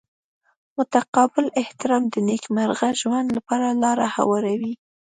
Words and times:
متقابل 0.77 1.45
احترام 1.61 2.03
د 2.09 2.15
نیکمرغه 2.29 2.89
ژوند 3.01 3.27
لپاره 3.37 3.79
لاره 3.83 4.07
هواروي. 4.15 4.73